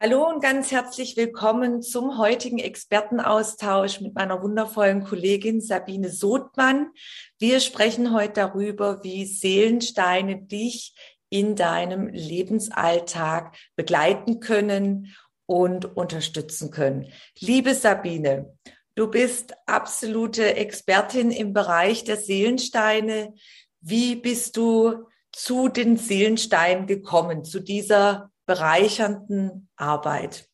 [0.00, 6.92] Hallo und ganz herzlich willkommen zum heutigen Expertenaustausch mit meiner wundervollen Kollegin Sabine Sothmann.
[7.40, 10.94] Wir sprechen heute darüber, wie Seelensteine dich
[11.30, 15.16] in deinem Lebensalltag begleiten können
[15.46, 17.12] und unterstützen können.
[17.40, 18.56] Liebe Sabine,
[18.94, 23.34] du bist absolute Expertin im Bereich der Seelensteine.
[23.80, 30.48] Wie bist du zu den Seelensteinen gekommen, zu dieser bereichernden Arbeit?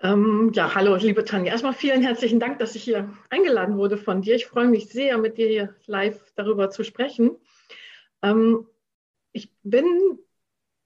[0.00, 1.50] Ähm, ja, hallo, liebe Tanja.
[1.50, 4.36] Erstmal vielen herzlichen Dank, dass ich hier eingeladen wurde von dir.
[4.36, 7.38] Ich freue mich sehr, mit dir hier live darüber zu sprechen.
[8.22, 8.68] Ähm,
[9.32, 10.18] ich bin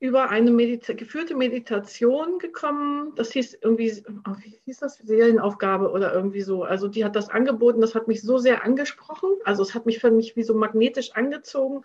[0.00, 3.14] über eine Medita geführte Meditation gekommen.
[3.16, 4.98] Das hieß irgendwie, oh, wie hieß das?
[4.98, 6.62] Seelenaufgabe oder irgendwie so.
[6.62, 9.30] Also die hat das angeboten, das hat mich so sehr angesprochen.
[9.44, 11.84] Also es hat mich für mich wie so magnetisch angezogen.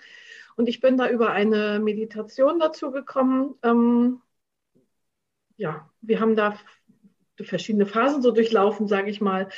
[0.55, 3.55] Und ich bin da über eine Meditation dazu gekommen.
[3.63, 4.21] Ähm,
[5.57, 6.59] ja, wir haben da
[7.41, 9.49] verschiedene Phasen so durchlaufen, sage ich mal.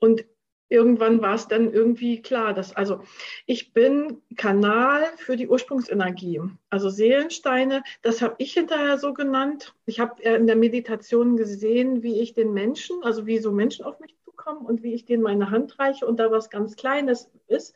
[0.00, 0.24] Und
[0.70, 3.02] irgendwann war es dann irgendwie klar, dass also
[3.44, 6.40] ich bin Kanal für die Ursprungsenergie,
[6.70, 7.82] also Seelensteine.
[8.02, 9.74] Das habe ich hinterher so genannt.
[9.84, 13.98] Ich habe in der Meditation gesehen, wie ich den Menschen, also wie so Menschen auf
[14.00, 17.74] mich zukommen und wie ich denen meine Hand reiche und da was ganz Kleines ist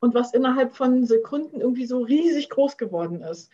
[0.00, 3.50] und was innerhalb von Sekunden irgendwie so riesig groß geworden ist.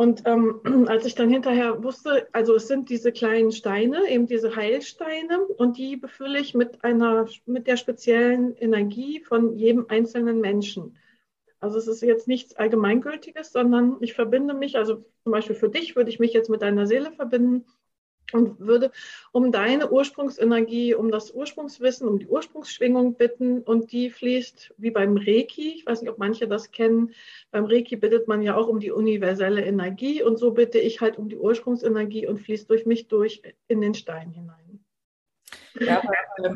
[0.00, 4.54] Und ähm, als ich dann hinterher wusste, also es sind diese kleinen Steine, eben diese
[4.54, 10.96] Heilsteine, und die befülle ich mit einer, mit der speziellen Energie von jedem einzelnen Menschen.
[11.58, 15.96] Also es ist jetzt nichts Allgemeingültiges, sondern ich verbinde mich, also zum Beispiel für dich
[15.96, 17.64] würde ich mich jetzt mit deiner Seele verbinden
[18.32, 18.90] und würde
[19.32, 25.16] um deine Ursprungsenergie, um das Ursprungswissen, um die Ursprungsschwingung bitten und die fließt wie beim
[25.16, 25.74] Reiki.
[25.76, 27.12] Ich weiß nicht, ob manche das kennen.
[27.50, 31.18] Beim Reiki bittet man ja auch um die universelle Energie und so bitte ich halt
[31.18, 34.84] um die Ursprungsenergie und fließt durch mich durch in den Stein hinein.
[35.80, 36.02] Ja,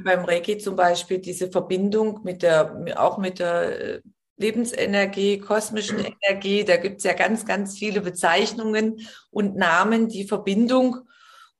[0.05, 4.01] beim Reiki zum Beispiel diese Verbindung mit der, auch mit der äh,
[4.37, 11.07] Lebensenergie, kosmischen Energie, da gibt es ja ganz, ganz viele Bezeichnungen und Namen, die Verbindung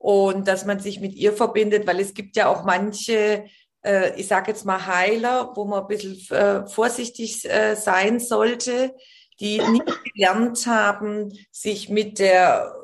[0.03, 3.45] und dass man sich mit ihr verbindet, weil es gibt ja auch manche,
[3.85, 8.97] äh, ich sage jetzt mal Heiler, wo man ein bisschen äh, vorsichtig äh, sein sollte,
[9.39, 12.75] die nicht gelernt haben, sich mit der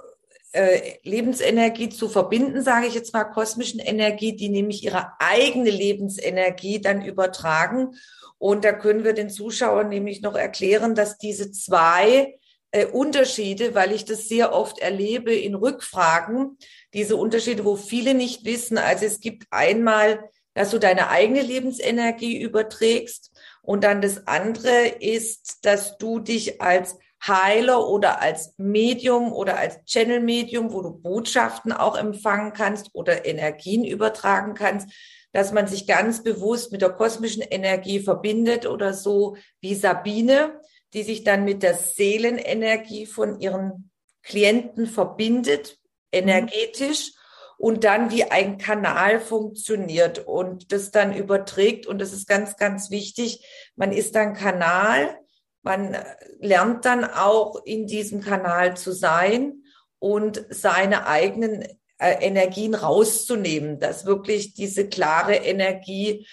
[0.53, 6.81] äh, Lebensenergie zu verbinden, sage ich jetzt mal, kosmischen Energie, die nämlich ihre eigene Lebensenergie
[6.81, 7.97] dann übertragen.
[8.39, 12.39] Und da können wir den Zuschauern nämlich noch erklären, dass diese zwei
[12.71, 16.59] äh, Unterschiede, weil ich das sehr oft erlebe in Rückfragen,
[16.95, 18.79] diese Unterschiede, wo viele nicht wissen.
[18.79, 23.31] Also es gibt einmal, dass du deine eigene Lebensenergie überträgst
[23.63, 26.97] und dann das andere ist, dass du dich als
[27.27, 33.85] Heiler oder als Medium oder als Channel-Medium, wo du Botschaften auch empfangen kannst oder Energien
[33.85, 34.89] übertragen kannst,
[35.33, 40.61] dass man sich ganz bewusst mit der kosmischen Energie verbindet oder so wie Sabine,
[40.95, 43.91] die sich dann mit der Seelenenergie von ihren
[44.23, 45.79] Klienten verbindet,
[46.13, 47.13] energetisch,
[47.59, 51.87] und dann wie ein Kanal funktioniert und das dann überträgt.
[51.87, 53.45] Und das ist ganz, ganz wichtig.
[53.75, 55.19] Man ist dann Kanal,
[55.63, 55.97] man
[56.39, 59.65] lernt dann auch in diesem Kanal zu sein
[59.99, 61.63] und seine eigenen
[61.99, 66.29] äh, Energien rauszunehmen, dass wirklich diese klare Energie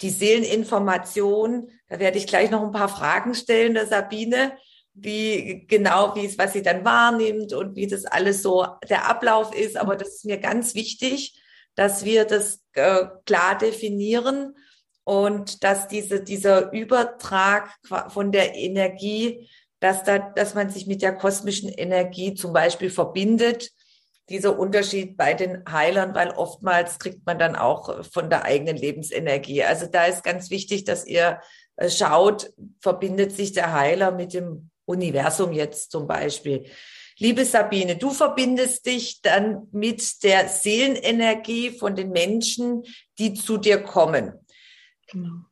[0.00, 4.56] die Seeleninformation, da werde ich gleich noch ein paar Fragen stellen, der Sabine,
[4.94, 9.54] wie genau, wie es, was sie dann wahrnimmt und wie das alles so der Ablauf
[9.54, 9.76] ist.
[9.76, 11.40] Aber das ist mir ganz wichtig,
[11.74, 14.54] dass wir das äh, klar definieren
[15.02, 17.74] und dass diese, dieser Übertrag
[18.08, 19.48] von der Energie,
[19.80, 23.70] dass da, dass man sich mit der kosmischen Energie zum Beispiel verbindet
[24.30, 29.62] dieser Unterschied bei den Heilern, weil oftmals kriegt man dann auch von der eigenen Lebensenergie.
[29.62, 31.40] Also da ist ganz wichtig, dass ihr
[31.88, 36.66] schaut, verbindet sich der Heiler mit dem Universum jetzt zum Beispiel.
[37.18, 42.82] Liebe Sabine, du verbindest dich dann mit der Seelenenergie von den Menschen,
[43.18, 44.32] die zu dir kommen.
[45.10, 45.44] Genau.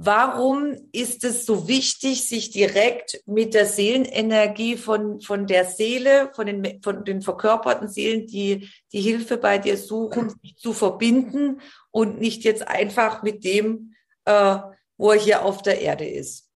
[0.00, 6.46] Warum ist es so wichtig, sich direkt mit der Seelenenergie von, von der Seele, von
[6.46, 12.44] den, von den verkörperten Seelen, die die Hilfe bei dir suchen, zu verbinden und nicht
[12.44, 13.94] jetzt einfach mit dem,
[14.24, 14.58] äh,
[14.98, 16.48] wo er hier auf der Erde ist?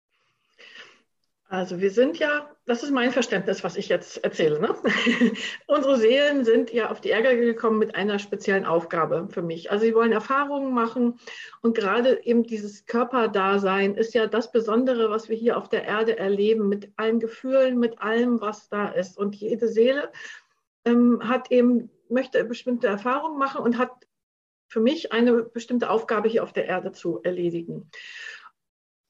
[1.51, 4.61] Also wir sind ja, das ist mein Verständnis, was ich jetzt erzähle.
[4.61, 4.73] Ne?
[5.67, 9.69] Unsere Seelen sind ja auf die Erde gekommen mit einer speziellen Aufgabe für mich.
[9.69, 11.19] Also sie wollen Erfahrungen machen
[11.61, 16.17] und gerade eben dieses Körperdasein ist ja das Besondere, was wir hier auf der Erde
[16.17, 19.19] erleben, mit allen Gefühlen, mit allem, was da ist.
[19.19, 20.13] Und jede Seele
[20.85, 23.91] ähm, hat eben, möchte bestimmte Erfahrungen machen und hat
[24.71, 27.91] für mich eine bestimmte Aufgabe hier auf der Erde zu erledigen.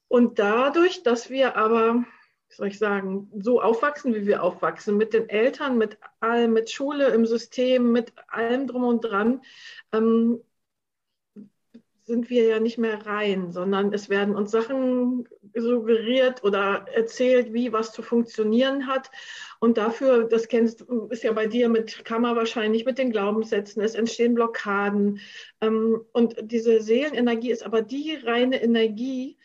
[0.07, 2.03] Und dadurch, dass wir aber,
[2.49, 6.71] wie soll ich sagen, so aufwachsen, wie wir aufwachsen, mit den Eltern, mit allem, mit
[6.71, 9.41] Schule im System, mit allem drum und dran,
[9.93, 10.41] ähm,
[12.11, 17.71] sind wir ja nicht mehr rein, sondern es werden uns Sachen suggeriert oder erzählt, wie
[17.71, 19.09] was zu funktionieren hat.
[19.61, 23.95] Und dafür, das kennst ist ja bei dir mit Kammer wahrscheinlich, mit den Glaubenssätzen, es
[23.95, 25.21] entstehen Blockaden.
[25.61, 29.37] Ähm, und diese Seelenenergie ist aber die reine Energie,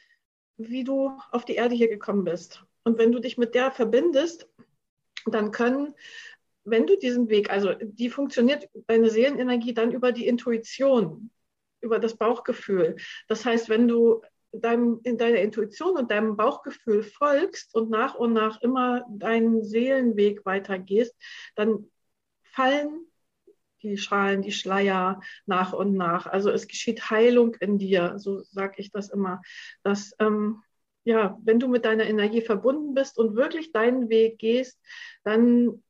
[0.57, 2.65] wie du auf die Erde hier gekommen bist.
[2.83, 4.49] Und wenn du dich mit der verbindest,
[5.25, 5.95] dann können
[6.69, 11.31] wenn du diesen Weg, also die funktioniert deine Seelenenergie dann über die Intuition
[11.81, 12.97] über das Bauchgefühl.
[13.29, 18.33] Das heißt, wenn du deinem, in deiner Intuition und deinem Bauchgefühl folgst und nach und
[18.33, 21.15] nach immer deinen Seelenweg weitergehst,
[21.55, 21.91] dann
[22.43, 23.07] fallen
[23.83, 26.27] die Schalen, die Schleier nach und nach.
[26.27, 29.43] Also es geschieht Heilung in dir, so sage ich das immer.
[29.83, 30.63] Dass, ähm,
[31.05, 34.81] ja, wenn du mit deiner Energie verbunden bist und wirklich deinen Weg gehst,
[35.23, 35.83] dann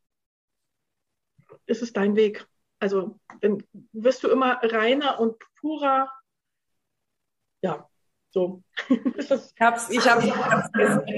[1.66, 2.46] ist es dein Weg.
[2.78, 3.62] Also dann
[3.92, 6.10] wirst du immer reiner und purer.
[7.62, 7.88] Ja,
[8.30, 8.62] so.
[8.88, 9.30] ich
[9.60, 10.26] habe es ich hab's,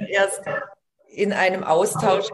[0.09, 0.43] erst
[1.09, 2.29] in einem Austausch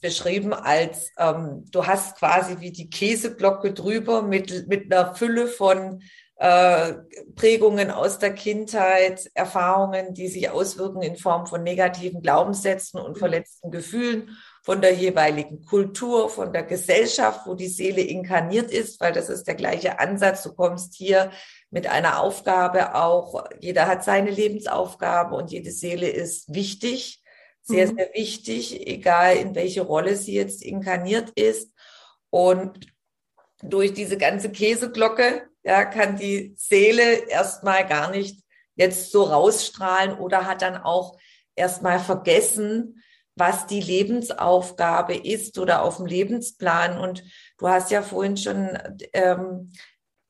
[0.00, 6.02] beschrieben als ähm, du hast quasi wie die Käseglocke drüber mit, mit einer Fülle von
[6.36, 6.94] äh,
[7.36, 13.70] Prägungen aus der Kindheit, Erfahrungen, die sich auswirken in Form von negativen Glaubenssätzen und verletzten
[13.70, 19.28] Gefühlen von der jeweiligen Kultur, von der Gesellschaft, wo die Seele inkarniert ist, weil das
[19.28, 20.42] ist der gleiche Ansatz.
[20.42, 21.30] Du kommst hier
[21.70, 27.22] mit einer Aufgabe auch, jeder hat seine Lebensaufgabe und jede Seele ist wichtig,
[27.60, 27.96] sehr, mhm.
[27.96, 31.70] sehr wichtig, egal in welche Rolle sie jetzt inkarniert ist.
[32.30, 32.86] Und
[33.62, 38.42] durch diese ganze Käseglocke, ja, kann die Seele erstmal gar nicht
[38.76, 41.18] jetzt so rausstrahlen oder hat dann auch
[41.54, 43.02] erstmal vergessen,
[43.36, 46.98] was die Lebensaufgabe ist oder auf dem Lebensplan.
[46.98, 47.24] Und
[47.58, 48.78] du hast ja vorhin schon
[49.12, 49.72] ähm,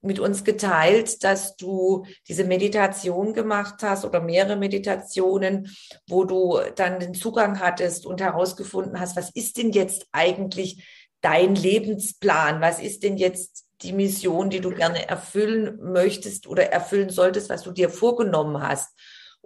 [0.04, 5.74] mit uns geteilt, dass du diese Meditation gemacht hast oder mehrere Meditationen,
[6.08, 10.84] wo du dann den Zugang hattest und herausgefunden hast, was ist denn jetzt eigentlich
[11.20, 12.60] dein Lebensplan?
[12.60, 17.62] Was ist denn jetzt die Mission, die du gerne erfüllen möchtest oder erfüllen solltest, was
[17.62, 18.90] du dir vorgenommen hast?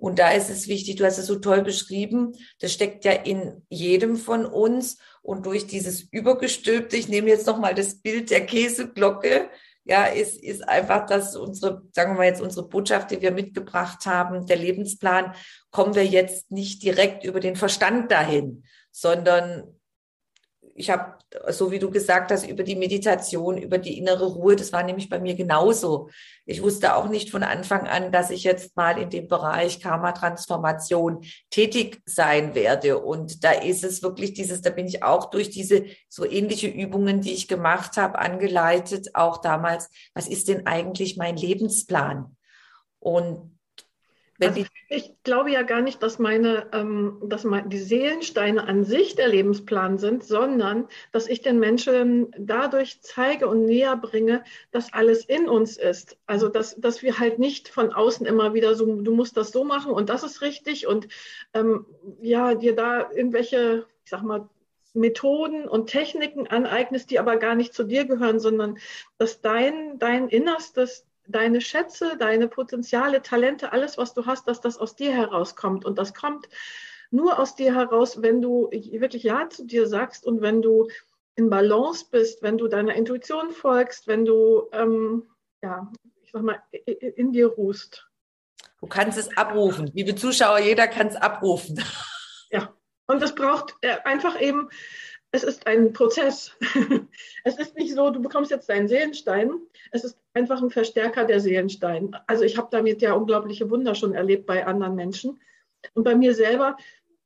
[0.00, 3.67] Und da ist es wichtig, du hast es so toll beschrieben, das steckt ja in
[3.69, 4.99] jedem von uns.
[5.23, 9.50] Und durch dieses Übergestülpte, ich nehme jetzt nochmal das Bild der Käseglocke,
[9.85, 14.06] ja, ist, ist einfach das unsere, sagen wir mal jetzt unsere Botschaft, die wir mitgebracht
[14.06, 15.35] haben, der Lebensplan,
[15.71, 19.78] kommen wir jetzt nicht direkt über den Verstand dahin, sondern
[20.79, 24.73] ich habe, so wie du gesagt hast, über die Meditation, über die innere Ruhe, das
[24.73, 26.09] war nämlich bei mir genauso.
[26.47, 31.25] Ich wusste auch nicht von Anfang an, dass ich jetzt mal in dem Bereich Karma-Transformation
[31.51, 32.99] tätig sein werde.
[32.99, 37.23] Und da ist es wirklich dieses, da bin ich auch durch diese so ähnliche Übungen,
[37.23, 42.37] die ich gemacht habe, angeleitet, auch damals, was ist denn eigentlich mein Lebensplan?
[43.01, 43.57] Und
[44.40, 49.17] also ich glaube ja gar nicht, dass meine, ähm, dass meine, die Seelensteine an sich
[49.17, 55.24] der Lebensplan sind, sondern dass ich den Menschen dadurch zeige und näher bringe, dass alles
[55.24, 56.17] in uns ist.
[56.27, 59.65] Also dass, dass wir halt nicht von außen immer wieder so, du musst das so
[59.65, 61.08] machen und das ist richtig und
[61.55, 61.86] ähm,
[62.20, 64.48] ja, dir da irgendwelche, ich sag mal,
[64.94, 68.79] Methoden und Techniken aneignest, die aber gar nicht zu dir gehören, sondern
[69.19, 74.79] dass dein, dein Innerstes deine Schätze, deine Potenziale, Talente, alles, was du hast, dass das
[74.79, 75.85] aus dir herauskommt.
[75.85, 76.49] Und das kommt
[77.11, 80.89] nur aus dir heraus, wenn du wirklich Ja zu dir sagst und wenn du
[81.37, 85.29] in Balance bist, wenn du deiner Intuition folgst, wenn du, ähm,
[85.63, 85.91] ja,
[86.23, 88.08] ich sag mal, in dir ruhst.
[88.81, 89.91] Du kannst es abrufen.
[89.94, 91.82] Liebe Zuschauer, jeder kann es abrufen.
[92.51, 92.73] Ja,
[93.06, 94.69] und es braucht äh, einfach eben
[95.31, 96.56] es ist ein Prozess.
[97.44, 99.51] es ist nicht so, du bekommst jetzt deinen Seelenstein.
[99.91, 102.17] Es ist einfach ein Verstärker der Seelenstein.
[102.27, 105.41] Also ich habe damit ja unglaubliche Wunder schon erlebt bei anderen Menschen.
[105.94, 106.77] Und bei mir selber,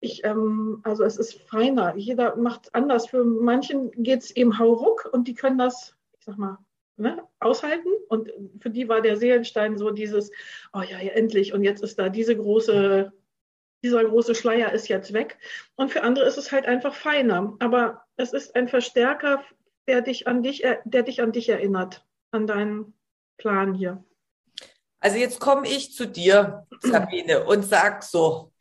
[0.01, 1.95] ich, ähm, also es ist feiner.
[1.97, 3.07] Jeder macht es anders.
[3.07, 6.59] Für manchen geht es eben hauruck und die können das, ich sag mal,
[6.97, 7.89] ne, aushalten.
[8.09, 10.33] Und für die war der Seelenstein so dieses,
[10.73, 11.53] oh ja, ja, endlich.
[11.53, 13.13] Und jetzt ist da diese große
[13.83, 15.39] dieser große Schleier ist jetzt weg.
[15.75, 17.57] Und für andere ist es halt einfach feiner.
[17.59, 19.43] Aber es ist ein Verstärker,
[19.87, 22.95] der dich an dich, der dich an dich erinnert, an deinen
[23.39, 24.05] Plan hier.
[25.01, 28.53] Also jetzt komme ich zu dir, Sabine, und sag so,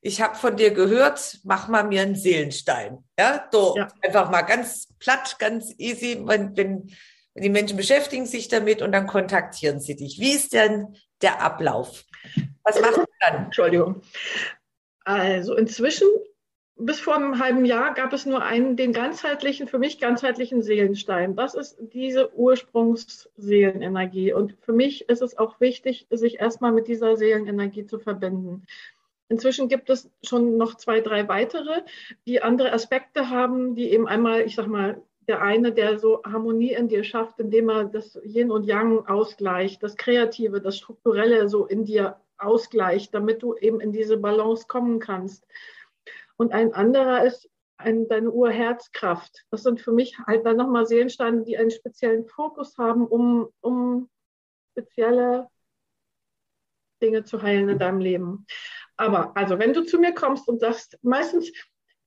[0.00, 3.04] ich habe von dir gehört, mach mal mir einen Seelenstein.
[3.18, 3.88] Ja, so ja.
[4.02, 6.90] einfach mal ganz platt, ganz easy, wenn, wenn,
[7.34, 10.18] wenn die Menschen beschäftigen sich damit und dann kontaktieren sie dich.
[10.18, 12.04] Wie ist denn der Ablauf?
[12.64, 13.44] Was machst du dann?
[13.44, 14.00] Entschuldigung.
[15.10, 16.06] Also inzwischen
[16.76, 21.34] bis vor einem halben Jahr gab es nur einen, den ganzheitlichen, für mich ganzheitlichen Seelenstein.
[21.34, 24.32] Das ist diese Ursprungsseelenenergie.
[24.32, 28.64] Und für mich ist es auch wichtig, sich erstmal mit dieser Seelenenergie zu verbinden.
[29.28, 31.82] Inzwischen gibt es schon noch zwei, drei weitere,
[32.26, 36.72] die andere Aspekte haben, die eben einmal, ich sag mal, der eine, der so Harmonie
[36.72, 41.66] in dir schafft, indem er das Yin und Yang ausgleicht, das Kreative, das Strukturelle so
[41.66, 45.46] in dir ausgleicht, damit du eben in diese Balance kommen kannst.
[46.36, 49.44] Und ein anderer ist ein, deine Urherzkraft.
[49.50, 54.08] Das sind für mich halt dann nochmal Seelensteine, die einen speziellen Fokus haben, um, um
[54.72, 55.48] spezielle
[57.02, 58.46] Dinge zu heilen in deinem Leben.
[58.96, 61.50] Aber also, wenn du zu mir kommst und sagst, meistens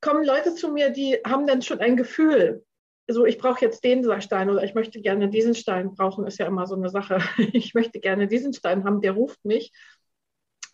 [0.01, 2.63] kommen Leute zu mir, die haben dann schon ein Gefühl.
[3.07, 6.45] So, ich brauche jetzt den Stein oder ich möchte gerne diesen Stein brauchen, ist ja
[6.45, 7.19] immer so eine Sache.
[7.53, 9.71] Ich möchte gerne diesen Stein haben, der ruft mich.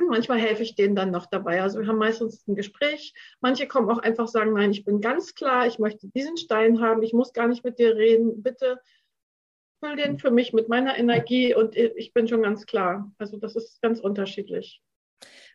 [0.08, 1.62] Manchmal helfe ich denen dann noch dabei.
[1.62, 3.14] Also wir haben meistens ein Gespräch.
[3.42, 7.04] Manche kommen auch einfach sagen, nein, ich bin ganz klar, ich möchte diesen Stein haben,
[7.04, 8.42] ich muss gar nicht mit dir reden.
[8.42, 8.80] Bitte
[9.84, 13.12] füll den für mich mit meiner Energie und ich bin schon ganz klar.
[13.18, 14.82] Also das ist ganz unterschiedlich.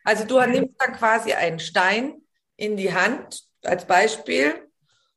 [0.04, 2.22] Also du nimmst dann quasi einen Stein
[2.56, 4.54] in die Hand als Beispiel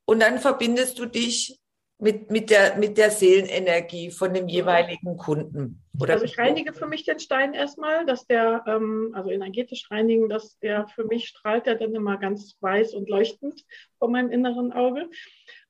[0.06, 1.60] und dann verbindest du dich
[2.00, 5.84] mit, mit, der, mit der Seelenenergie von dem jeweiligen Kunden.
[6.00, 10.30] Oder also ich reinige für mich den Stein erstmal, dass der, ähm, also energetisch reinigen,
[10.30, 13.66] dass der für mich strahlt, der dann immer ganz weiß und leuchtend
[13.98, 15.10] vor meinem inneren Auge.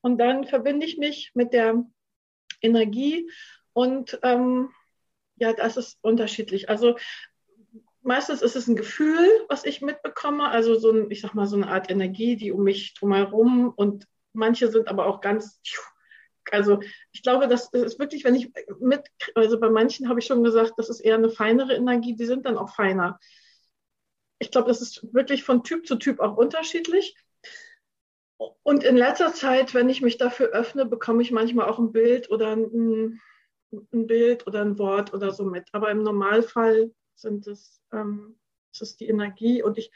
[0.00, 1.84] Und dann verbinde ich mich mit der
[2.60, 3.30] Energie
[3.72, 4.70] und ähm,
[5.36, 6.68] ja, das ist unterschiedlich.
[6.68, 6.96] Also
[8.02, 11.56] meistens ist es ein Gefühl, was ich mitbekomme, also so ein, ich sag mal, so
[11.56, 15.60] eine Art Energie, die um mich drumherum und manche sind aber auch ganz
[16.52, 16.80] also
[17.12, 18.50] ich glaube, das ist wirklich, wenn ich
[18.80, 19.02] mit,
[19.34, 22.46] also bei manchen habe ich schon gesagt, das ist eher eine feinere Energie, die sind
[22.46, 23.18] dann auch feiner.
[24.38, 27.16] Ich glaube, das ist wirklich von Typ zu Typ auch unterschiedlich.
[28.62, 32.30] Und in letzter Zeit, wenn ich mich dafür öffne, bekomme ich manchmal auch ein Bild
[32.30, 33.20] oder ein,
[33.72, 35.68] ein Bild oder ein Wort oder so mit.
[35.72, 38.38] Aber im Normalfall sind es, ähm,
[38.72, 39.90] es ist die Energie und ich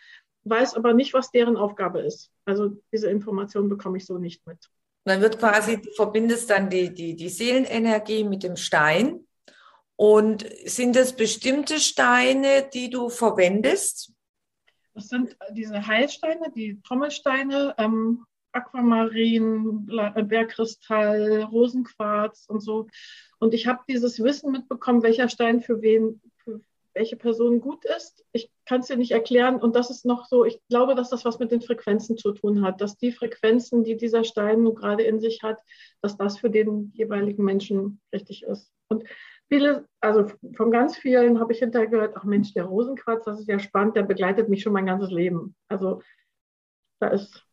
[0.45, 2.33] weiß aber nicht, was deren Aufgabe ist.
[2.45, 4.69] Also diese Information bekomme ich so nicht mit.
[5.05, 9.27] Und dann wird quasi, du verbindest dann die, die, die Seelenenergie mit dem Stein.
[9.97, 14.13] Und sind es bestimmte Steine, die du verwendest?
[14.95, 22.87] Das sind diese Heilsteine, die Trommelsteine, ähm, Aquamarin, Bergkristall, Rosenquarz und so.
[23.39, 26.21] Und ich habe dieses Wissen mitbekommen, welcher Stein für wen,
[26.95, 28.25] welche Person gut ist.
[28.33, 29.57] Ich kann es dir nicht erklären.
[29.57, 32.65] Und das ist noch so, ich glaube, dass das was mit den Frequenzen zu tun
[32.65, 35.61] hat, dass die Frequenzen, die dieser Stein nun gerade in sich hat,
[36.01, 38.73] dass das für den jeweiligen Menschen richtig ist.
[38.89, 39.05] Und
[39.51, 40.25] viele, also
[40.57, 43.95] von ganz vielen habe ich hinterher gehört, ach Mensch, der Rosenquarz, das ist ja spannend,
[43.95, 45.55] der begleitet mich schon mein ganzes Leben.
[45.69, 46.01] Also
[46.99, 47.45] da ist,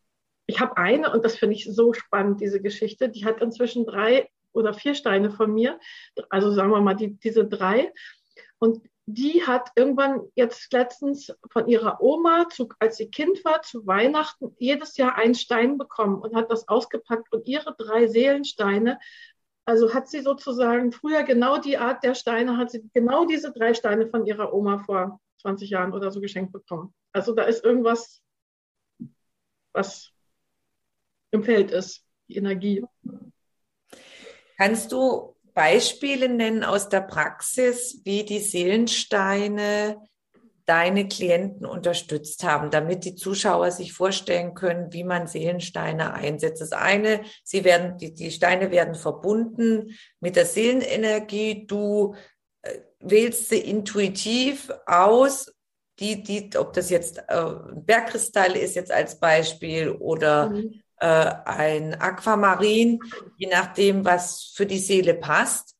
[0.47, 4.29] ich habe eine und das finde ich so spannend, diese Geschichte, die hat inzwischen drei
[4.53, 5.81] oder vier Steine von mir,
[6.29, 7.91] also sagen wir mal die, diese drei.
[8.57, 13.87] Und die hat irgendwann jetzt letztens von ihrer Oma, zu, als sie Kind war, zu
[13.87, 18.99] Weihnachten jedes Jahr einen Stein bekommen und hat das ausgepackt und ihre drei Seelensteine,
[19.65, 23.73] also hat sie sozusagen früher genau die Art der Steine, hat sie genau diese drei
[23.73, 26.93] Steine von ihrer Oma vor 20 Jahren oder so geschenkt bekommen.
[27.11, 28.21] Also da ist irgendwas,
[29.73, 30.11] was
[31.31, 32.85] im Feld ist, die Energie.
[34.57, 35.28] Kannst du
[35.59, 39.97] Beispiele nennen aus der Praxis, wie die Seelensteine
[40.65, 46.61] deine Klienten unterstützt haben, damit die Zuschauer sich vorstellen können, wie man Seelensteine einsetzt.
[46.61, 51.67] Das eine, sie werden, die, die Steine werden verbunden mit der Seelenenergie.
[51.67, 52.15] Du
[52.61, 55.53] äh, wählst sie intuitiv aus,
[55.99, 61.99] die, die, ob das jetzt äh, Bergkristall ist jetzt als Beispiel oder mhm äh, ein
[61.99, 62.99] Aquamarin,
[63.37, 65.75] je nachdem, was für die Seele passt.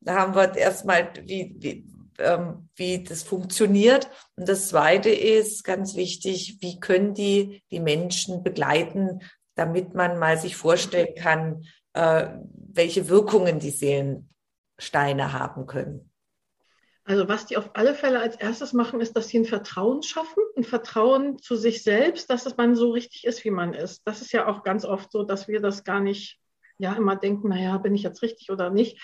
[0.00, 1.86] Da haben wir erstmal, wie, wie,
[2.18, 4.08] ähm, wie das funktioniert.
[4.36, 9.20] Und das Zweite ist ganz wichtig, wie können die die Menschen begleiten,
[9.54, 12.28] damit man mal sich vorstellen kann, äh,
[12.72, 16.10] welche Wirkungen die Seelensteine haben können.
[17.06, 20.42] Also was die auf alle Fälle als erstes machen, ist, dass sie ein Vertrauen schaffen,
[20.56, 24.02] ein Vertrauen zu sich selbst, dass man so richtig ist, wie man ist.
[24.06, 26.40] Das ist ja auch ganz oft so, dass wir das gar nicht
[26.78, 29.00] ja immer denken, naja, bin ich jetzt richtig oder nicht.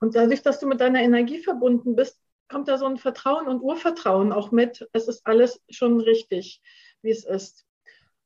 [0.00, 2.18] Und dadurch, dass du mit deiner Energie verbunden bist,
[2.48, 4.88] kommt da so ein Vertrauen und Urvertrauen auch mit.
[4.92, 6.62] Es ist alles schon richtig.
[7.02, 7.66] wie es ist.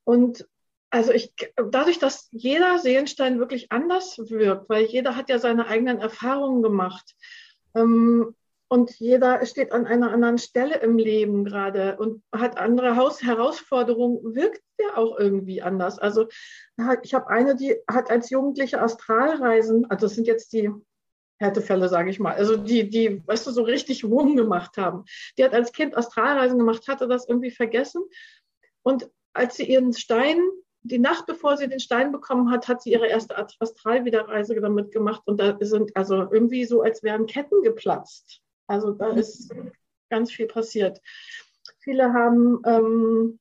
[0.04, 0.46] Und
[0.90, 1.32] also ich,
[1.70, 7.14] dadurch, dass jeder Seelenstein wirklich anders wirkt, weil jeder hat ja seine eigenen Erfahrungen gemacht.
[7.74, 8.34] Ähm,
[8.68, 14.34] und jeder steht an einer anderen Stelle im Leben gerade und hat andere Haus Herausforderungen,
[14.34, 15.98] wirkt ja auch irgendwie anders.
[15.98, 16.26] Also
[17.02, 20.70] ich habe eine, die hat als Jugendliche Astralreisen, also das sind jetzt die
[21.38, 25.04] Härtefälle, sage ich mal, also die, die, weißt du, so richtig Wurm gemacht haben.
[25.38, 28.02] Die hat als Kind Astralreisen gemacht, hatte das irgendwie vergessen.
[28.82, 30.38] Und als sie ihren Stein,
[30.82, 35.22] die Nacht bevor sie den Stein bekommen hat, hat sie ihre erste Astralwiederreise damit gemacht.
[35.26, 38.40] Und da sind also irgendwie so, als wären Ketten geplatzt.
[38.66, 39.54] Also da ist
[40.10, 41.00] ganz viel passiert.
[41.80, 43.38] Viele haben, ähm,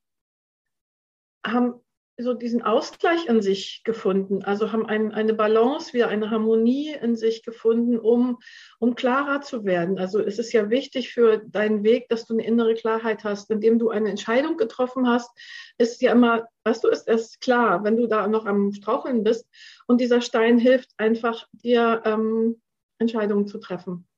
[1.44, 1.80] haben
[2.18, 7.14] so diesen Ausgleich in sich gefunden, also haben ein, eine Balance, wieder eine Harmonie in
[7.14, 8.38] sich gefunden, um,
[8.78, 9.98] um klarer zu werden.
[9.98, 13.50] Also es ist ja wichtig für deinen Weg, dass du eine innere Klarheit hast.
[13.50, 15.30] Indem du eine Entscheidung getroffen hast,
[15.76, 19.46] ist ja immer, weißt du, ist es klar, wenn du da noch am Straucheln bist.
[19.86, 22.62] Und dieser Stein hilft einfach, dir ähm,
[22.98, 24.08] Entscheidungen zu treffen.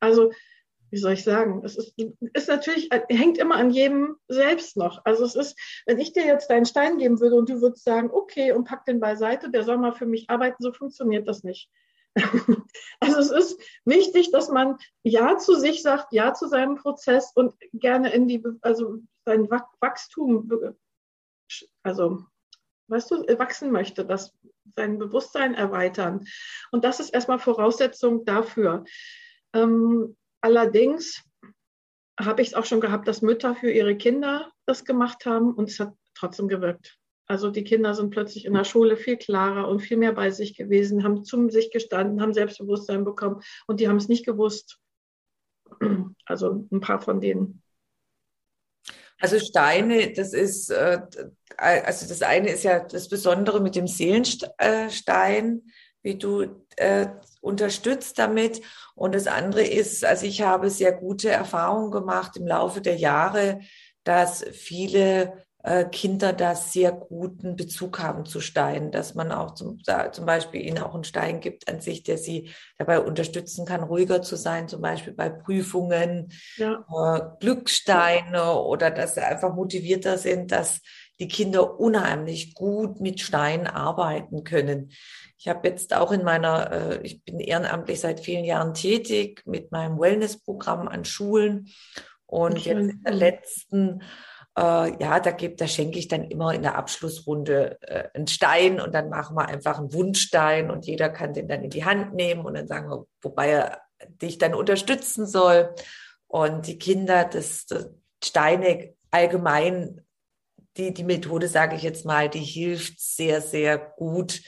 [0.00, 0.32] Also,
[0.90, 1.62] wie soll ich sagen?
[1.64, 1.94] Es ist,
[2.32, 5.04] ist natürlich, hängt immer an jedem selbst noch.
[5.04, 8.10] Also es ist, wenn ich dir jetzt deinen Stein geben würde und du würdest sagen,
[8.10, 11.70] okay, und pack den beiseite, der soll mal für mich arbeiten, so funktioniert das nicht.
[13.02, 17.54] Also es ist wichtig, dass man Ja zu sich sagt, Ja zu seinem Prozess und
[17.72, 20.50] gerne in die, also sein Wachstum,
[21.82, 22.24] also
[22.88, 24.34] weißt du, wachsen möchte, das
[24.76, 26.26] sein Bewusstsein erweitern.
[26.72, 28.84] Und das ist erstmal Voraussetzung dafür.
[29.54, 31.22] Ähm, allerdings
[32.18, 35.68] habe ich es auch schon gehabt, dass Mütter für ihre Kinder das gemacht haben und
[35.68, 36.98] es hat trotzdem gewirkt.
[37.26, 40.56] Also die Kinder sind plötzlich in der Schule viel klarer und viel mehr bei sich
[40.56, 44.78] gewesen, haben zum sich gestanden, haben Selbstbewusstsein bekommen und die haben es nicht gewusst.
[46.26, 47.62] Also ein paar von denen.
[49.20, 51.00] Also Steine, das ist, äh,
[51.56, 55.62] also das eine ist ja das Besondere mit dem Seelenstein,
[56.02, 57.08] wie du äh,
[57.40, 58.60] unterstützt damit.
[58.94, 63.60] Und das andere ist, also ich habe sehr gute Erfahrungen gemacht im Laufe der Jahre,
[64.04, 69.78] dass viele äh, Kinder da sehr guten Bezug haben zu Steinen, dass man auch zum,
[70.12, 74.22] zum Beispiel ihnen auch einen Stein gibt an sich, der sie dabei unterstützen kann, ruhiger
[74.22, 76.84] zu sein, zum Beispiel bei Prüfungen, ja.
[76.88, 80.80] äh, Glückssteine oder dass sie einfach motivierter sind, dass
[81.20, 84.90] die Kinder unheimlich gut mit Steinen arbeiten können.
[85.38, 89.70] Ich habe jetzt auch in meiner, äh, ich bin ehrenamtlich seit vielen Jahren tätig mit
[89.70, 91.68] meinem Wellnessprogramm an Schulen.
[92.26, 94.02] Und jetzt in der letzten,
[94.56, 98.80] äh, ja, da, gibt, da schenke ich dann immer in der Abschlussrunde äh, einen Stein
[98.80, 102.14] und dann machen wir einfach einen Wunschstein und jeder kann den dann in die Hand
[102.14, 103.80] nehmen und dann sagen wir, wobei er
[104.22, 105.74] dich dann unterstützen soll.
[106.28, 107.90] Und die Kinder, das, das
[108.24, 110.00] Steine allgemein,
[110.80, 114.40] die, die Methode, sage ich jetzt mal, die hilft sehr, sehr gut,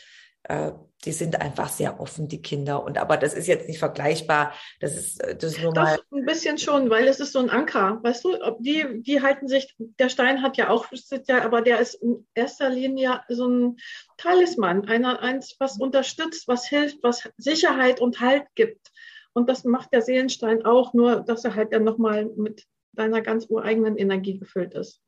[0.44, 0.72] äh,
[1.04, 2.82] die sind einfach sehr offen, die Kinder.
[2.82, 4.54] Und aber das ist jetzt nicht vergleichbar.
[4.80, 5.98] Das ist, äh, das ist nur Doch, mal.
[6.12, 8.00] Ein bisschen schon, weil es ist so ein Anker.
[8.02, 10.86] Weißt du, die, die halten sich, der Stein hat ja auch,
[11.28, 13.76] ja, aber der ist in erster Linie so ein
[14.16, 18.90] Talisman, einer, eins, was unterstützt, was hilft, was Sicherheit und Halt gibt.
[19.34, 23.46] Und das macht der Seelenstein auch, nur dass er halt dann nochmal mit deiner ganz
[23.48, 25.00] ureigenen Energie gefüllt ist.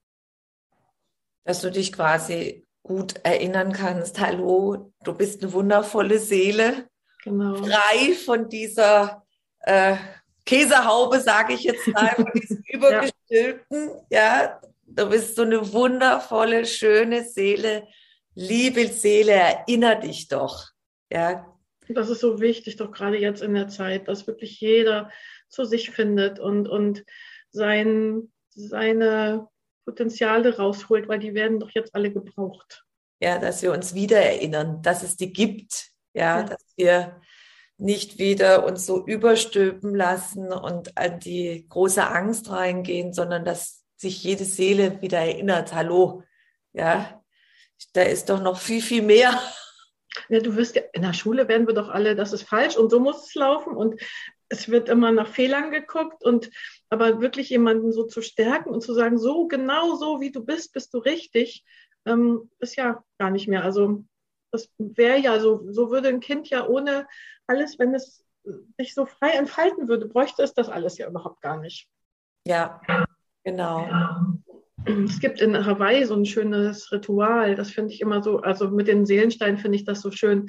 [1.44, 6.88] Dass du dich quasi gut erinnern kannst, hallo, du bist eine wundervolle Seele,
[7.22, 7.56] genau.
[7.56, 9.24] frei von dieser
[9.60, 9.96] äh,
[10.44, 14.42] Käsehaube, sage ich jetzt mal, von diesem übergestülpten, ja.
[14.42, 17.88] ja, du bist so eine wundervolle, schöne Seele,
[18.34, 20.68] liebe Seele, erinner dich doch,
[21.10, 21.46] ja.
[21.88, 25.10] Das ist so wichtig, doch gerade jetzt in der Zeit, dass wirklich jeder
[25.48, 27.04] zu sich findet und, und
[27.50, 29.48] sein, seine
[29.84, 32.84] Potenziale rausholt, weil die werden doch jetzt alle gebraucht.
[33.20, 36.42] Ja, dass wir uns wieder erinnern, dass es die gibt, ja, ja.
[36.44, 37.20] dass wir
[37.76, 44.22] nicht wieder uns so überstülpen lassen und an die große Angst reingehen, sondern dass sich
[44.22, 46.22] jede Seele wieder erinnert, hallo,
[46.72, 47.22] ja,
[47.92, 49.40] da ist doch noch viel, viel mehr.
[50.28, 52.90] Ja, du wirst ja, in der Schule werden wir doch alle, das ist falsch und
[52.90, 54.00] so muss es laufen und
[54.48, 56.50] es wird immer nach Fehlern geguckt und
[56.90, 60.72] aber wirklich jemanden so zu stärken und zu sagen, so genau so wie du bist,
[60.72, 61.64] bist du richtig,
[62.06, 63.64] ähm, ist ja gar nicht mehr.
[63.64, 64.04] Also
[64.50, 67.06] das wäre ja so, so würde ein Kind ja ohne
[67.46, 68.24] alles, wenn es
[68.78, 71.88] sich so frei entfalten würde, bräuchte es das alles ja überhaupt gar nicht.
[72.46, 72.80] Ja,
[73.42, 73.88] genau.
[74.86, 78.86] Es gibt in Hawaii so ein schönes Ritual, das finde ich immer so, also mit
[78.86, 80.46] den Seelensteinen finde ich das so schön.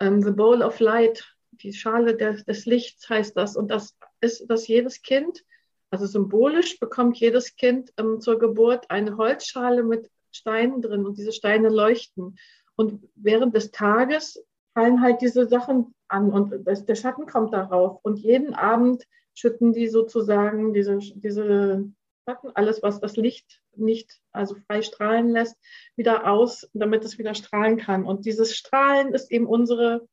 [0.00, 3.56] Um, ähm, the Bowl of Light, die Schale der, des Lichts heißt das.
[3.56, 5.44] Und das ist, dass jedes Kind
[5.90, 11.32] Also symbolisch bekommt jedes Kind ähm, zur Geburt eine Holzschale mit Steinen drin und diese
[11.32, 12.36] Steine leuchten.
[12.76, 18.00] Und während des Tages fallen halt diese Sachen an und das, der Schatten kommt darauf.
[18.02, 21.88] Und jeden Abend schütten die sozusagen diese, diese
[22.28, 25.56] Schatten, alles, was das Licht nicht also frei strahlen lässt,
[25.94, 28.04] wieder aus, damit es wieder strahlen kann.
[28.04, 30.08] Und dieses Strahlen ist eben unsere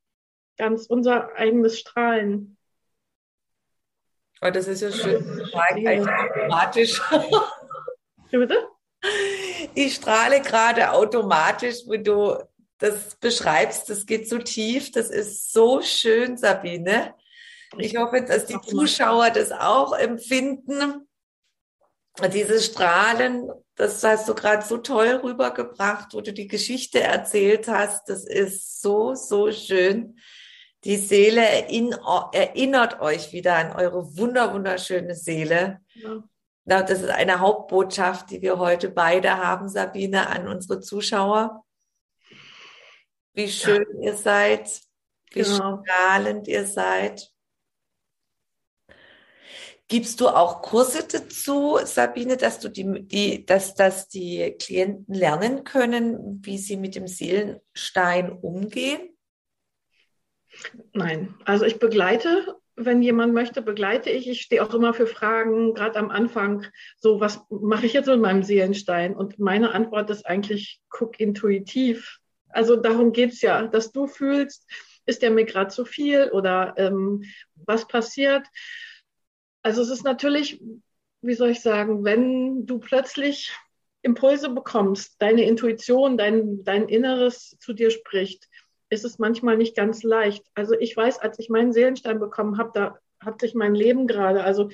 [0.61, 2.55] ganz unser eigenes Strahlen.
[4.41, 5.25] Oh, das ist ja schön.
[5.55, 7.01] automatisch.
[8.29, 8.67] Wie bitte?
[9.73, 12.37] Ich strahle gerade automatisch, wo du
[12.77, 13.89] das beschreibst.
[13.89, 14.91] Das geht so tief.
[14.91, 17.15] Das ist so schön, Sabine.
[17.79, 21.07] Ich hoffe, dass die Zuschauer das auch empfinden.
[22.31, 28.09] Dieses Strahlen, das hast du gerade so toll rübergebracht, wo du die Geschichte erzählt hast.
[28.09, 30.19] Das ist so, so schön.
[30.83, 35.79] Die Seele erinnert euch wieder an eure wunder, wunderschöne Seele.
[35.93, 36.23] Ja.
[36.65, 41.63] Das ist eine Hauptbotschaft, die wir heute beide haben, Sabine, an unsere Zuschauer.
[43.33, 44.11] Wie schön ja.
[44.11, 44.81] ihr seid,
[45.31, 45.83] wie genau.
[45.83, 47.31] strahlend ihr seid.
[49.87, 55.63] Gibst du auch Kurse dazu, Sabine, dass du die, die, dass, dass die Klienten lernen
[55.63, 59.09] können, wie sie mit dem Seelenstein umgehen?
[60.93, 64.27] Nein, also ich begleite, wenn jemand möchte, begleite ich.
[64.27, 66.65] Ich stehe auch immer für Fragen, gerade am Anfang,
[66.97, 69.15] so was mache ich jetzt mit meinem Seelenstein?
[69.15, 72.19] Und meine Antwort ist eigentlich, guck intuitiv.
[72.49, 74.69] Also darum geht es ja, dass du fühlst,
[75.05, 77.23] ist der mir gerade zu viel oder ähm,
[77.55, 78.45] was passiert?
[79.63, 80.61] Also es ist natürlich,
[81.21, 83.51] wie soll ich sagen, wenn du plötzlich
[84.01, 88.47] Impulse bekommst, deine Intuition, dein, dein Inneres zu dir spricht,
[88.91, 90.45] ist es manchmal nicht ganz leicht.
[90.53, 94.43] Also ich weiß, als ich meinen Seelenstein bekommen habe, da hat sich mein Leben gerade,
[94.43, 94.69] also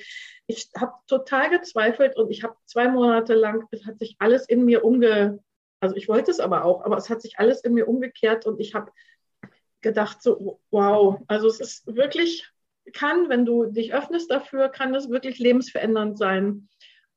[0.46, 4.64] ich habe total gezweifelt und ich habe zwei Monate lang, es hat sich alles in
[4.64, 5.38] mir umge,
[5.80, 8.58] also ich wollte es aber auch, aber es hat sich alles in mir umgekehrt und
[8.58, 8.90] ich habe
[9.82, 12.50] gedacht so, wow, also es ist wirklich,
[12.94, 16.68] kann, wenn du dich öffnest dafür, kann es wirklich lebensverändernd sein,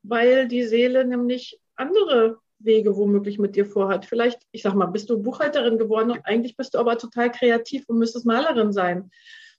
[0.03, 4.05] weil die Seele nämlich andere Wege womöglich mit dir vorhat.
[4.05, 7.87] Vielleicht, ich sag mal, bist du Buchhalterin geworden und eigentlich bist du aber total kreativ
[7.87, 9.11] und müsstest Malerin sein.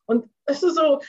[0.06, 1.00] Und es ist so,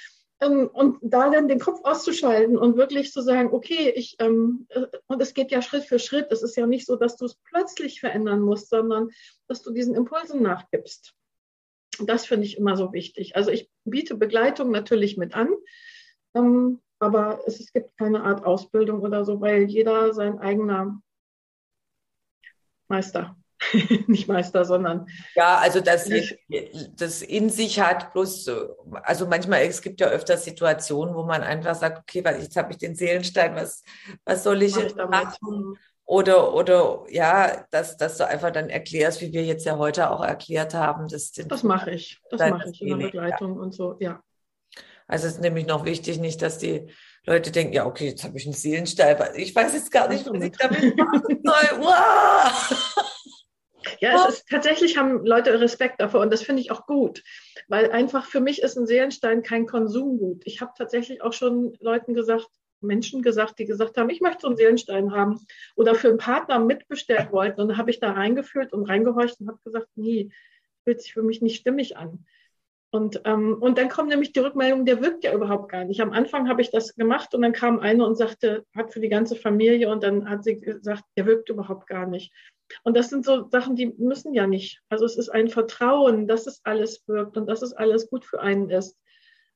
[0.43, 4.87] ähm, und da dann den Kopf auszuschalten und wirklich zu sagen, okay, ich, ähm, äh,
[5.07, 6.31] und es geht ja Schritt für Schritt.
[6.31, 9.09] Es ist ja nicht so, dass du es plötzlich verändern musst, sondern
[9.47, 11.13] dass du diesen Impulsen nachgibst.
[11.99, 13.35] Das finde ich immer so wichtig.
[13.35, 15.49] Also ich biete Begleitung natürlich mit an,
[16.35, 21.01] ähm, aber es, es gibt keine Art Ausbildung oder so, weil jeder sein eigener
[22.87, 23.35] Meister.
[24.07, 25.07] nicht Meister, sondern.
[25.35, 26.09] Ja, also das,
[26.97, 28.51] das in sich hat, bloß,
[29.03, 32.71] also manchmal, es gibt ja öfter Situationen, wo man einfach sagt, okay, weil jetzt habe
[32.71, 33.83] ich den Seelenstein, was,
[34.25, 35.77] was soll ich, jetzt machen?
[36.05, 40.21] Oder, oder ja, dass, dass du einfach dann erklärst, wie wir jetzt ja heute auch
[40.21, 41.07] erklärt haben.
[41.07, 42.19] Dass das mache ich.
[42.29, 43.61] Das mache ich in der Begleitung ja.
[43.61, 44.21] und so, ja.
[45.13, 46.87] Also es ist nämlich noch wichtig, nicht, dass die
[47.27, 49.15] Leute denken, ja, okay, jetzt habe ich einen Seelenstein.
[49.35, 51.81] Ich weiß jetzt gar nicht, was ich damit machen soll.
[51.81, 52.95] Wow!
[53.99, 57.21] Ja, es ist, tatsächlich haben Leute Respekt davor und das finde ich auch gut,
[57.67, 60.41] weil einfach für mich ist ein Seelenstein kein Konsumgut.
[60.45, 62.47] Ich habe tatsächlich auch schon Leuten gesagt,
[62.81, 65.45] Menschen gesagt, die gesagt haben, ich möchte so einen Seelenstein haben
[65.75, 67.61] oder für einen Partner mitbestellt wollten.
[67.61, 70.31] Und dann habe ich da reingefühlt und reingehorcht und habe gesagt, nee,
[70.83, 72.25] fühlt sich für mich nicht stimmig an.
[72.93, 75.99] Und, ähm, und dann kommt nämlich die Rückmeldung, der wirkt ja überhaupt gar nicht.
[75.99, 79.09] Am Anfang habe ich das gemacht und dann kam eine und sagte, hat für die
[79.09, 82.31] ganze Familie und dann hat sie gesagt, der wirkt überhaupt gar nicht.
[82.83, 84.79] Und das sind so Sachen, die müssen ja nicht.
[84.89, 88.39] Also es ist ein Vertrauen, dass es alles wirkt und dass es alles gut für
[88.39, 88.95] einen ist.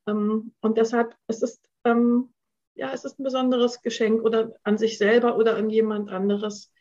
[0.08, 2.34] Ähm, und deshalb, es ist, ähm,
[2.74, 6.72] ja, es ist ein besonderes Geschenk oder an sich selber oder an jemand anderes.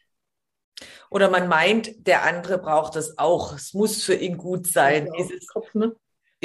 [1.11, 3.55] Oder man meint, der andere braucht es auch.
[3.55, 5.11] Es muss für ihn gut sein.
[5.19, 5.95] Dieses, Kopf, ne?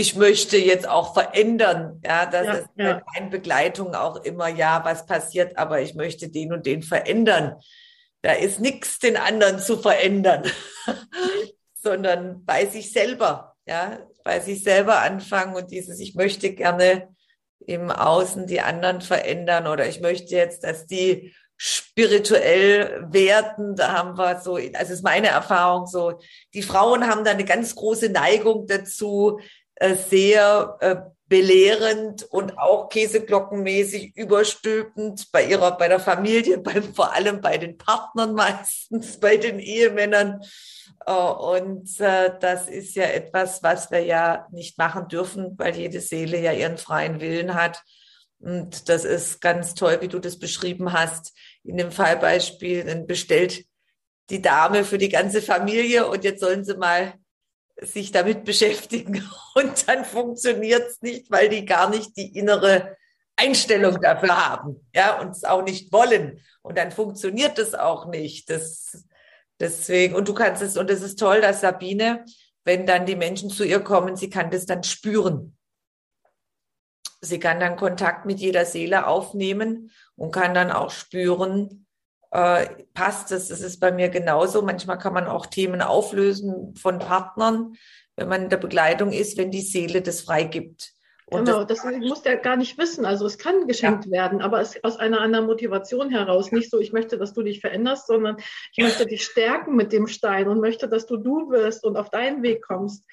[0.01, 2.01] Ich möchte jetzt auch verändern.
[2.03, 3.01] Ja, das ja, ist ja.
[3.17, 7.55] in Begleitung auch immer, ja, was passiert, aber ich möchte den und den verändern.
[8.23, 10.43] Da ist nichts, den anderen zu verändern,
[11.73, 17.15] sondern bei sich selber, ja, bei sich selber anfangen und dieses, ich möchte gerne
[17.59, 23.75] im Außen die anderen verändern oder ich möchte jetzt, dass die spirituell werden.
[23.75, 26.19] Da haben wir so, also ist meine Erfahrung so,
[26.55, 29.39] die Frauen haben da eine ganz große Neigung dazu,
[29.95, 30.95] sehr äh,
[31.31, 37.77] belehrend und auch käseglockenmäßig überstülpend bei ihrer, bei der Familie, bei, vor allem bei den
[37.77, 40.41] Partnern meistens, bei den Ehemännern.
[41.05, 46.37] Äh, und das ist ja etwas, was wir ja nicht machen dürfen, weil jede Seele
[46.37, 47.81] ja ihren freien Willen hat.
[48.39, 51.33] Und das ist ganz toll, wie du das beschrieben hast.
[51.63, 53.63] In dem Fallbeispiel, dann bestellt
[54.29, 57.13] die Dame für die ganze Familie und jetzt sollen sie mal
[57.79, 62.97] sich damit beschäftigen und dann funktioniert es nicht, weil die gar nicht die innere
[63.35, 66.39] Einstellung dafür haben, ja, und es auch nicht wollen.
[66.61, 68.49] Und dann funktioniert es auch nicht.
[68.49, 69.05] Das,
[69.59, 72.25] deswegen, und du kannst es, und es ist toll, dass Sabine,
[72.63, 75.57] wenn dann die Menschen zu ihr kommen, sie kann das dann spüren.
[77.21, 81.80] Sie kann dann Kontakt mit jeder Seele aufnehmen und kann dann auch spüren,
[82.31, 83.49] äh, passt es.
[83.49, 84.61] Das ist bei mir genauso.
[84.61, 87.75] Manchmal kann man auch Themen auflösen von Partnern,
[88.15, 90.93] wenn man in der Begleitung ist, wenn die Seele das freigibt.
[91.25, 93.05] Und genau, das, das muss der gar nicht wissen.
[93.05, 94.11] Also es kann geschenkt ja.
[94.11, 96.51] werden, aber es aus einer anderen Motivation heraus.
[96.51, 98.35] Nicht so, ich möchte, dass du dich veränderst, sondern
[98.73, 102.09] ich möchte dich stärken mit dem Stein und möchte, dass du du wirst und auf
[102.09, 103.05] deinen Weg kommst.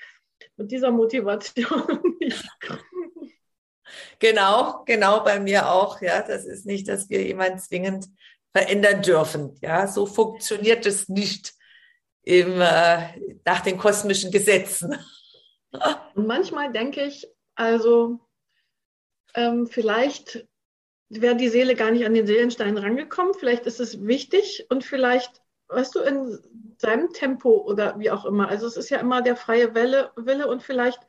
[0.56, 2.16] Mit dieser Motivation.
[4.18, 6.00] genau, genau bei mir auch.
[6.00, 8.06] Ja, das ist nicht, dass wir jemanden zwingend
[8.52, 9.56] verändern dürfen.
[9.60, 11.54] Ja, so funktioniert es nicht
[12.22, 14.96] im, äh, nach den kosmischen Gesetzen.
[16.14, 18.20] Und manchmal denke ich, also
[19.34, 20.46] ähm, vielleicht
[21.08, 23.34] wäre die Seele gar nicht an den Seelenstein rangekommen.
[23.34, 26.38] Vielleicht ist es wichtig und vielleicht, weißt du, in
[26.78, 28.48] seinem Tempo oder wie auch immer.
[28.48, 31.00] Also es ist ja immer der freie Wille, Wille und vielleicht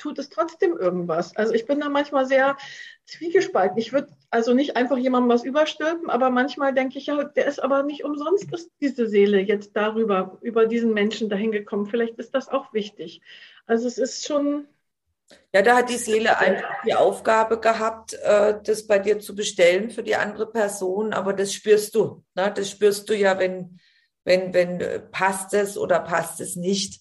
[0.00, 1.36] tut es trotzdem irgendwas.
[1.36, 2.56] Also ich bin da manchmal sehr
[3.04, 3.78] zwiegespalten.
[3.78, 7.62] Ich würde also nicht einfach jemandem was überstülpen, aber manchmal denke ich ja, der ist
[7.62, 11.86] aber nicht umsonst ist diese Seele jetzt darüber, über diesen Menschen dahin gekommen.
[11.86, 13.20] Vielleicht ist das auch wichtig.
[13.66, 14.66] Also es ist schon,
[15.52, 19.90] ja, da hat die Seele einfach die Aufgabe gehabt, äh, das bei dir zu bestellen
[19.90, 22.24] für die andere Person, aber das spürst du.
[22.34, 22.52] Ne?
[22.54, 23.78] Das spürst du ja, wenn,
[24.24, 27.00] wenn, wenn äh, passt es oder passt es nicht.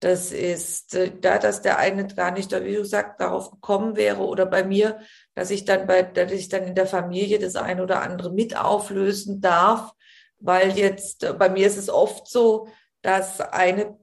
[0.00, 4.20] Das ist äh, da, dass der eine gar nicht, wie du sagst, darauf gekommen wäre
[4.20, 5.00] oder bei mir,
[5.34, 8.56] dass ich dann bei, dass ich dann in der Familie das eine oder andere mit
[8.56, 9.92] auflösen darf,
[10.38, 12.68] weil jetzt bei mir ist es oft so,
[13.02, 13.96] dass eine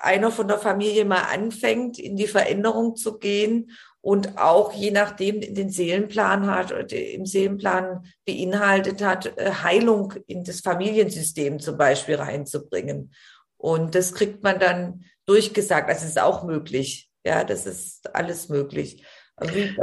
[0.00, 5.40] einer von der Familie mal anfängt, in die Veränderung zu gehen und auch je nachdem
[5.40, 12.14] den Seelenplan hat oder im Seelenplan beinhaltet hat, äh, Heilung in das Familiensystem zum Beispiel
[12.14, 13.12] reinzubringen.
[13.58, 15.90] Und das kriegt man dann durchgesagt.
[15.90, 17.10] Das ist auch möglich.
[17.24, 19.04] Ja, das ist alles möglich.
[19.40, 19.76] Wie,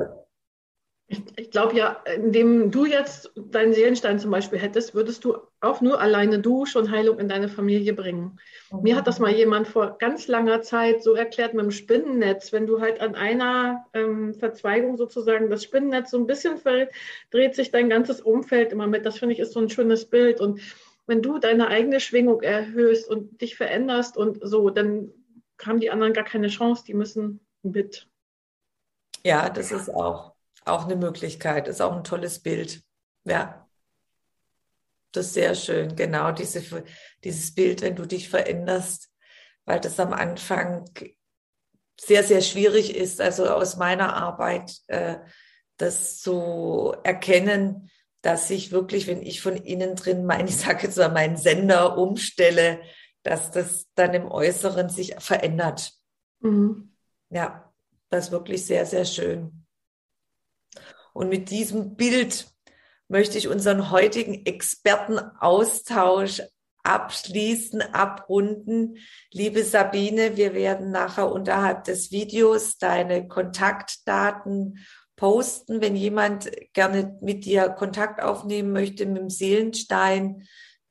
[1.08, 5.80] ich, ich glaube ja, indem du jetzt deinen Seelenstein zum Beispiel hättest, würdest du auch
[5.80, 8.40] nur alleine du schon Heilung in deine Familie bringen.
[8.72, 8.82] Mhm.
[8.82, 12.52] Mir hat das mal jemand vor ganz langer Zeit so erklärt mit dem Spinnennetz.
[12.52, 16.90] Wenn du halt an einer ähm, Verzweigung sozusagen das Spinnennetz so ein bisschen verrät,
[17.30, 19.06] dreht sich dein ganzes Umfeld immer mit.
[19.06, 20.42] Das finde ich ist so ein schönes Bild.
[20.42, 20.60] Und
[21.08, 25.12] wenn du deine eigene Schwingung erhöhst und dich veränderst und so, dann
[25.64, 26.84] haben die anderen gar keine Chance.
[26.86, 28.08] Die müssen mit.
[29.24, 32.84] Ja, das ist auch auch eine Möglichkeit, ist auch ein tolles Bild.
[33.24, 33.68] Ja.
[35.12, 36.84] Das ist sehr schön, genau, diese,
[37.24, 39.10] dieses Bild, wenn du dich veränderst,
[39.64, 40.90] weil das am Anfang
[41.98, 45.18] sehr, sehr schwierig ist, also aus meiner Arbeit, äh,
[45.78, 47.90] das zu erkennen,
[48.26, 51.98] dass ich wirklich, wenn ich von innen drin mein, ich sage jetzt mal, meinen Sender
[51.98, 52.82] umstelle,
[53.24, 55.94] dass das dann im Äußeren sich verändert.
[56.40, 56.96] Mhm.
[57.30, 57.72] Ja,
[58.10, 59.66] das ist wirklich sehr, sehr schön.
[61.14, 62.48] Und mit diesem Bild
[63.08, 66.42] möchte ich unseren heutigen Expertenaustausch
[66.84, 68.98] abschließen, abrunden.
[69.32, 74.86] Liebe Sabine, wir werden nachher unterhalb des Videos deine Kontaktdaten
[75.16, 75.82] posten.
[75.82, 80.48] Wenn jemand gerne mit dir Kontakt aufnehmen möchte mit dem Seelenstein,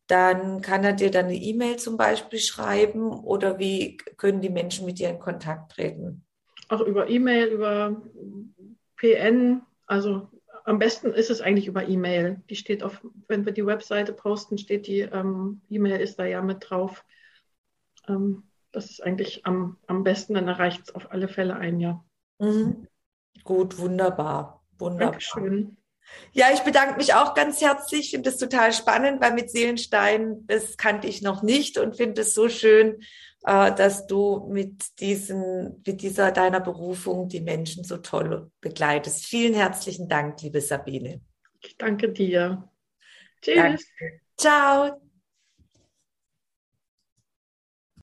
[0.06, 4.84] dann kann er dir dann eine E-Mail zum Beispiel schreiben oder wie können die Menschen
[4.86, 6.24] mit dir in Kontakt treten?
[6.68, 8.02] Auch über E-Mail, über
[8.96, 10.28] PN, also
[10.64, 12.42] am besten ist es eigentlich über E-Mail.
[12.48, 16.40] Die steht auf, wenn wir die Webseite posten, steht die ähm, E-Mail ist da ja
[16.42, 17.04] mit drauf.
[18.08, 22.02] Ähm, das ist eigentlich am, am besten, dann erreicht es auf alle Fälle ein, ja.
[22.38, 22.88] Mhm.
[23.42, 24.64] Gut, wunderbar.
[24.78, 25.12] Wunderbar.
[25.12, 25.76] Dankeschön.
[26.32, 28.06] Ja, ich bedanke mich auch ganz herzlich.
[28.06, 32.22] Ich finde es total spannend, weil mit Seelenstein, das kannte ich noch nicht und finde
[32.22, 33.00] es so schön,
[33.44, 39.26] äh, dass du mit diesen, mit dieser deiner Berufung die Menschen so toll begleitest.
[39.26, 41.20] Vielen herzlichen Dank, liebe Sabine.
[41.62, 42.68] Ich danke dir.
[43.40, 43.56] Tschüss.
[43.56, 44.20] Danke.
[44.36, 45.03] Ciao.